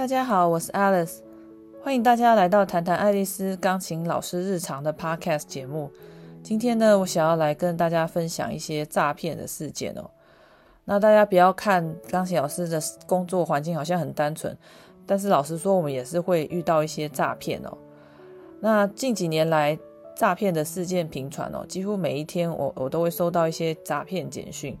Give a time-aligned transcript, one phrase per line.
[0.00, 1.18] 大家好，我是 Alice，
[1.84, 5.90] 欢迎大家来到谈谈爱丽丝钢琴老师日常的 Podcast 节目。
[6.42, 10.10] 今天呢，我想要来跟大家分享一些诈骗的事件哦。
[10.86, 14.56] 那大家不要看钢琴老师的工作环境好像很单纯，
[15.04, 17.76] 但是老实说，我们也是会遇到一些诈骗哦。
[18.58, 19.78] 那近几年来，
[20.16, 24.78] 诈骗的事件频传哦，几乎每一天我我都会收到一些诈骗简讯，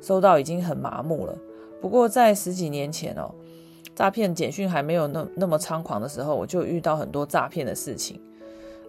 [0.00, 1.36] 收到已经很麻木了。
[1.78, 3.30] 不过在十几年前哦。
[3.96, 8.20] 诈骗简讯还没有那那么猖狂的时候，我就遇到很多诈骗的事情。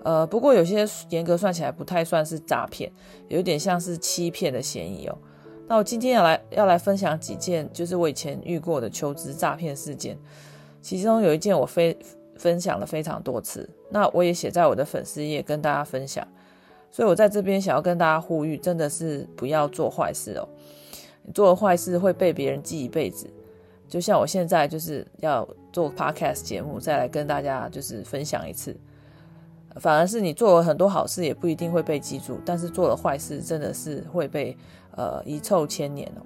[0.03, 2.91] 呃，不过有些严格算起来不太算是诈骗，
[3.29, 5.17] 有点像是欺骗的嫌疑哦。
[5.65, 10.17] 那我今天要来要来分享几件，就是我以前遇过的求职诈骗事件。
[10.81, 11.97] 其中有一件我非
[12.35, 16.25] 分享了非常多次，那我也写在我的粉丝页跟大家分享。
[16.91, 20.47] 所以我在这边想要跟大家呼吁，真的是不要做坏事哦。
[21.23, 23.29] 你做了坏事会被别人记一辈子。
[23.87, 28.75] 就像我现在就是要做 podcast 节目，再来跟大家就是分享一次。
[29.79, 34.57] 反而是你做了很多好事，也不一定会被记住，但是做了坏事，真的是会被
[34.95, 36.21] 呃遗臭千年哦。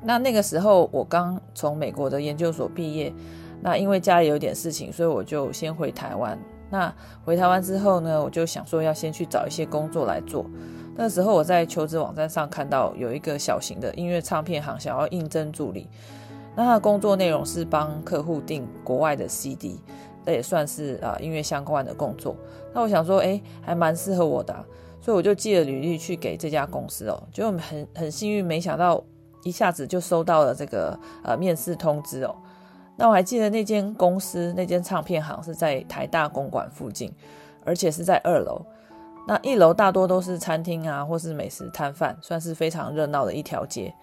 [0.00, 3.12] 那那个时候我刚从美国的研究所毕业，
[3.60, 6.38] 那因为家里有点事情，所以我就先回台湾。
[6.70, 10.46] 那回台湾之后呢，我就想说要先去找一些工作来做。
[10.94, 15.88] 那时候我在求职网站上看到有一个小型的音乐唱片行想要应征助理。
[16.54, 19.80] 那他的工作内容是帮客户订国外的 CD，
[20.24, 22.36] 那也算是啊音乐相关的工作。
[22.74, 24.54] 那我想说，哎，还蛮适合我的，
[25.00, 27.22] 所以我就寄了履历去给这家公司哦。
[27.32, 29.02] 就很很幸运，没想到
[29.44, 32.34] 一下子就收到了这个呃面试通知哦。
[32.96, 37.10] 那我还记得那间公司那间唱片行是在台大公馆附近，
[37.64, 38.64] 而且是在二楼。
[39.26, 43.94] 那一楼大多都是餐厅啊，或是美食摊贩，算是非常热闹的一条街。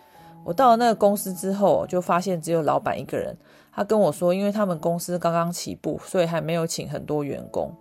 [0.46, 3.38] 我到了那个公司之后，就发现只有老板一个人。
[3.72, 7.74] 他跟我说，因为他们公司刚刚起步，所以还没有请很多员工，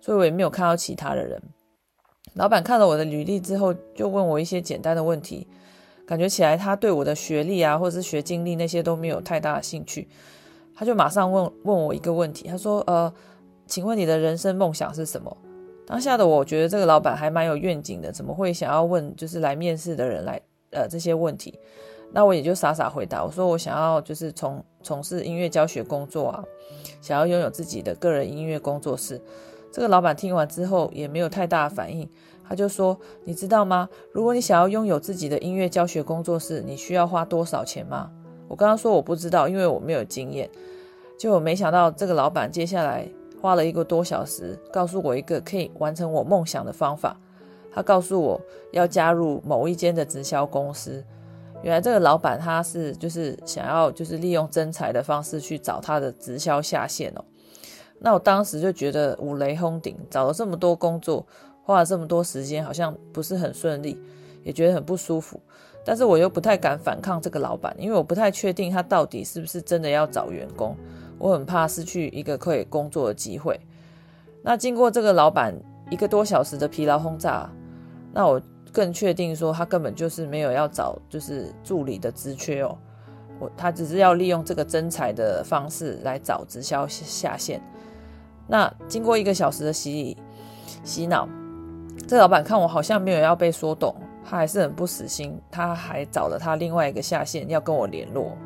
[0.00, 1.40] 所以我也没有看到其他的人。
[2.34, 5.46] 老板看了我的履历之后，就问我一些简单的问题，
[6.04, 10.08] 感觉起来他对我的学历啊，或者是学经历那些都没有太大的兴趣。
[10.74, 13.10] 他就马上问问我一个问题，他说：“呃，
[13.66, 15.34] 请问你的人生梦想是什么？”
[15.86, 20.40] 当下的我觉得这个老板还蛮有愿景的，怎么会想要问就是来面试的人来？
[20.74, 21.58] 呃，这些问题，
[22.12, 26.44] 那我也就傻傻回答，我说我想要就是从从事音乐教学工作啊，
[27.00, 29.20] 想要拥有自己的个人音乐工作室。
[29.72, 32.08] 这个老板听完之后也没有太大的反应，
[32.48, 33.88] 他就说：“你知道吗？
[34.12, 38.10] 如果你想要拥有自己的音乐教学工作室，你需要花多少钱吗？”
[38.46, 40.48] 我刚刚说我不知道，因为我没有经验。
[41.18, 43.08] 就我没想到这个老板接下来
[43.40, 47.16] 花了一个多小时，告诉我一个可以完成我梦想的方法。
[47.74, 48.40] 他告诉我
[48.70, 51.04] 要加入某一间的直销公司，
[51.62, 57.24] 原来这个老板他是就是想要就是利用征才的方式去找他的直销下线哦。
[57.98, 61.26] 那我当时就觉得五雷轰顶，找了这么多工作，
[61.62, 64.00] 花了这么多时间，好像不是很顺利，
[64.44, 65.40] 也觉得很不舒服。
[65.84, 70.76] 但是我又不太敢反抗这个老板，因为我不太确定他到底是不是真的要找员工，
[71.18, 73.58] 我很怕失去一个可以工作的机会。
[74.42, 75.54] 那经过这个老板
[75.90, 77.50] 一个多小时的疲劳轰炸。
[78.16, 78.40] 那我
[78.72, 82.78] 更确定说，他根本就是没有要找就是助理的职缺哦，
[83.40, 87.60] 我他只是要利用这个征才的方式来找直销下线。
[88.46, 90.16] 那经过一个小时的洗
[90.84, 91.28] 洗脑，
[92.06, 93.92] 这老板看我好像没有要被说动，
[94.24, 98.36] 他还是很不死心，他还找了他另外一个下线要跟我联络。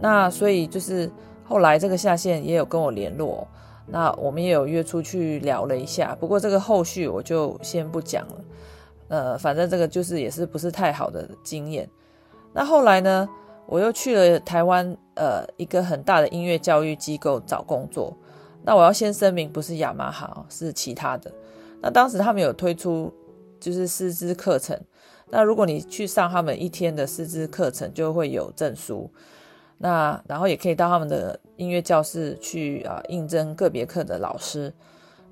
[0.00, 1.10] 那所以就是
[1.44, 3.48] 后来这个下线也有跟我联络。
[3.86, 8.34] 那我们也有约出去聊了一下，不过这个后续我就先不讲了。
[9.08, 11.88] 呃，反正这个就是也是不是太好的经验。
[12.52, 13.28] 那后来呢，
[13.66, 18.16] 我又去了台湾呃一个很大的音乐教育机构找工作。
[18.62, 21.32] 那我要先声明，不是雅马哈，是其他的。
[21.80, 23.12] 那当时他们有推出
[23.58, 24.78] 就是师资课程，
[25.30, 29.10] 那如果你去上他们一天的师资课程，就会有证书。
[29.82, 34.70] 那然后也可以到他们的音乐教室去啊应征个别课的老师，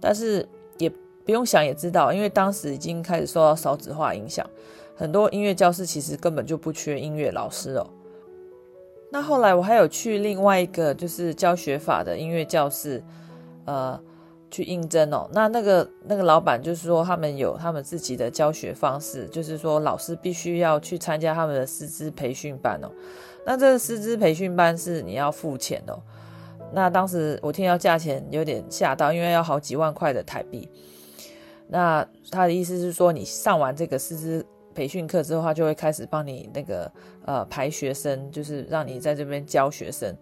[0.01, 0.49] 但是
[0.79, 4.49] 也不用想也知道，因为当时已经开始受到少子化影响，
[4.97, 7.87] 很多音乐教室其实根本就不缺音乐老师哦。
[9.11, 13.03] 那后来我还有去另外一个就是教学法的音乐教室，
[13.67, 14.01] 呃，
[14.51, 15.29] 去应征哦。
[15.33, 22.91] 那那个那个老板就是说他们有他们自己的教学方式，就是说老师必须要去参加他们的师资培训班哦。
[23.47, 25.99] 那这个师资培训班是你要付钱哦。
[26.73, 30.69] 那当时我听到价钱有点吓到，因为要好几万块的台币。
[31.67, 34.45] 那他的意思是说，你上完这个师资
[34.75, 36.91] 培训课之后，他就会开始帮你那个
[37.25, 40.15] 呃排学生，就是让你在这边教学生。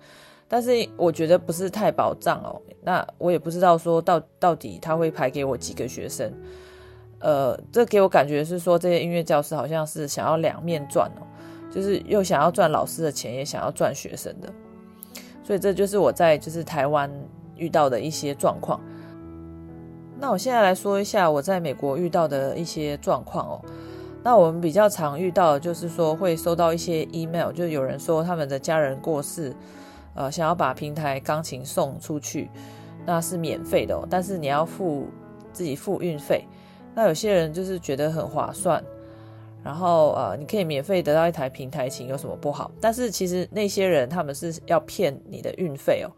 [0.49, 2.61] 但是我觉得不是太保障哦。
[2.83, 6.33] 那我也不知道说到到底他会排给我几个学生。
[7.19, 11.27] 呃，这给我感觉是说这些音乐教师好像是想要两面赚哦，
[11.73, 14.53] 就是又想要赚老师的钱，也想要赚学生的。
[15.43, 17.11] 所以这就是我在就是台湾
[17.57, 18.81] 遇到的一些状况。
[20.21, 23.61] 那我现在来说一下我在美国遇到的一些状况哦。
[24.23, 29.55] 那我们比较常遇到的就是说会收到一些 email，就有人说他们的家人过世。
[30.17, 32.51] 呃，想要把平台钢琴送出去，
[33.05, 35.07] 那是免费的哦，但是你要付
[35.53, 36.45] 自己付运费。
[36.95, 38.83] 那有些人就是觉得很划算，
[39.63, 42.71] 然后呃，你可以免费得到一台平台琴，有什么不好？
[42.81, 46.11] 但是其实那些人他们是要骗你的运费哦。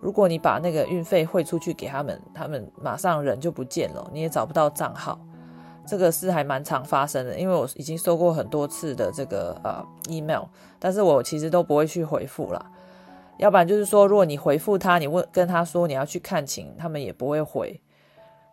[0.00, 5.18] 如果你把那个运费汇出去给他们，他们马上人就不见了，你也找不到账号。
[5.86, 10.42] 这个是还蛮常发生的，因为我已经收过很多次的这个呃 email，
[10.80, 12.70] 但是我其实都不会去回复啦。
[13.38, 17.78] 要不然就是说，如果你回复他，你问跟他说你要去看琴，他们也不会回。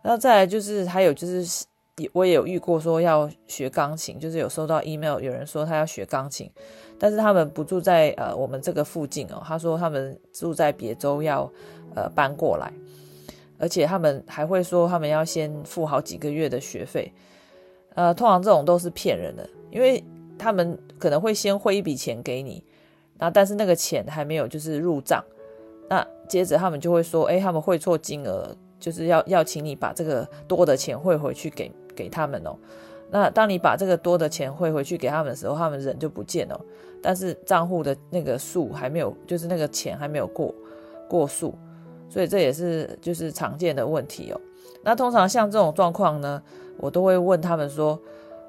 [0.02, 1.64] 那再来就是还有就是，
[2.12, 6.50] 我也有遇过说要学钢琴，就是有收到 email，有人说他要学钢琴，
[6.98, 11.50] 但是他们不住在呃我们这个附近哦，他说他们住在别州要
[11.94, 12.70] 呃搬过来，
[13.58, 17.10] 而且他们还会说他们要先付好几个月的学费。
[17.94, 20.04] 呃，通常这种都是骗人的，因为
[20.36, 22.62] 他们可能会先汇一笔钱给你。
[23.18, 25.24] 那但是那个钱还没有就是入账，
[25.88, 32.56] 那接着他们就会说，哎，他们汇错金额，就是要要请你把这个多的钱汇回去给给他们哦。
[33.10, 36.60] 那当你把这个多的钱汇回去给他们的时候，他们人就不见了，
[37.00, 40.52] 但是账户的那个数还没有，就是那个钱还没有过
[41.08, 41.54] 过数，
[42.08, 44.40] 所以这也是就是常见的问题哦。
[44.82, 46.42] 那通常像这种状况呢，
[46.78, 47.98] 我都会问他们说。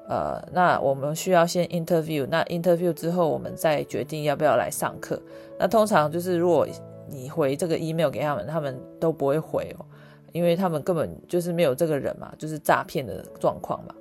[0.08, 5.20] 呃，那我们需要先 interview，那 interview 之后，我们再决定要不要来上课。
[5.58, 6.66] 那通常就是如果
[7.08, 9.84] 你回这个 email 给他们，他们都不会回哦，
[10.32, 13.94] 因为他们根本就是没有这个人嘛，就是诈骗的状况嘛。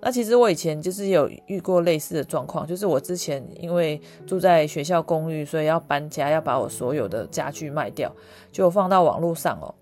[0.00, 8.14] 那其实我以前就是有遇过类似的状况，就是我之前因为住在学校公寓，所以要搬家，要把我所有的家具卖掉，
[8.52, 9.74] 就放到网络上哦，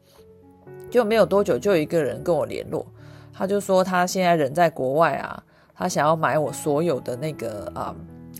[0.88, 2.86] 就没有多久就有一个人跟我联络。
[3.32, 5.42] 他就说他现在人在国外啊，
[5.74, 7.94] 他想要买我所有的那个啊、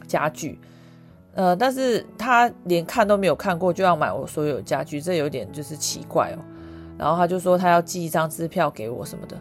[0.06, 0.60] 家具，
[1.34, 6.38] 呃，但是他连看都没有看过就要买我所有家具，这有点就是奇怪哦。
[6.98, 9.36] 然后他就说他要寄一张支票给我什么的，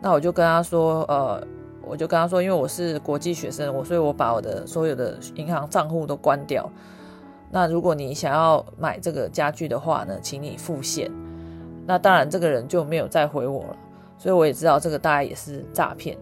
[0.00, 1.46] 那我就跟他说，呃，
[1.82, 6.68] 我就跟他说，因为我是国际学生，我所以我把我的所有的银行账户都关掉。
[7.50, 11.08] 那如果你想要买这个家具的话呢，请你付现。
[11.86, 13.76] 那当然这个人就没有再回我了。
[14.16, 16.16] 所以我也知道这个大概也是诈骗，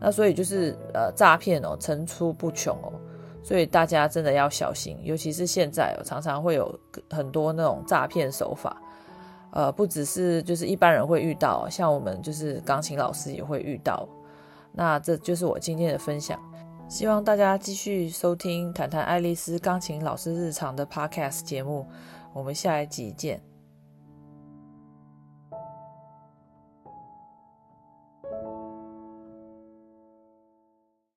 [0.00, 2.92] 那所以就是呃诈骗哦层出不穷哦，
[3.42, 6.78] 所以大家真的要小心，尤其是现在哦常常会有
[7.10, 8.76] 很多那种诈骗手法，
[9.52, 14.08] 呃不只是就是一般人会遇到，像我们就是钢琴老师也会遇到。
[14.76, 16.38] 那这就是我今天的分享，
[16.88, 21.86] 希望大家继续收听谈谈爱丽丝钢琴老师日常的 Podcast 节目，
[22.32, 23.53] 我们下一集见。